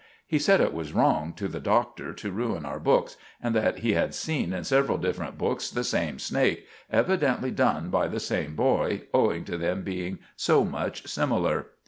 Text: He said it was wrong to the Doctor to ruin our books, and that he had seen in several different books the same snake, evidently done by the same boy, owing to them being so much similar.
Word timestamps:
He 0.25 0.39
said 0.39 0.59
it 0.61 0.73
was 0.73 0.93
wrong 0.93 1.31
to 1.33 1.47
the 1.47 1.59
Doctor 1.59 2.11
to 2.11 2.31
ruin 2.31 2.65
our 2.65 2.79
books, 2.79 3.17
and 3.39 3.53
that 3.53 3.77
he 3.81 3.93
had 3.93 4.15
seen 4.15 4.51
in 4.51 4.63
several 4.63 4.97
different 4.97 5.37
books 5.37 5.69
the 5.69 5.83
same 5.83 6.17
snake, 6.17 6.65
evidently 6.91 7.51
done 7.51 7.91
by 7.91 8.07
the 8.07 8.19
same 8.19 8.55
boy, 8.55 9.03
owing 9.13 9.45
to 9.45 9.59
them 9.59 9.83
being 9.83 10.17
so 10.35 10.65
much 10.65 11.07
similar. 11.07 11.67